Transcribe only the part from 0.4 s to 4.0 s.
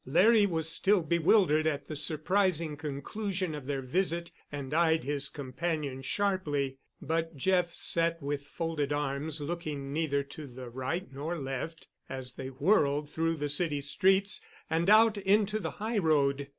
was still bewildered at the surprising conclusion of their